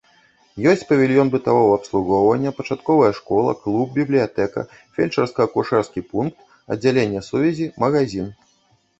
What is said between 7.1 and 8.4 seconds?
сувязі, магазін.